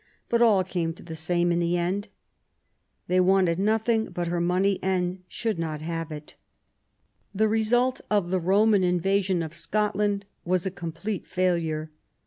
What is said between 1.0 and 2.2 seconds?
the same in the end.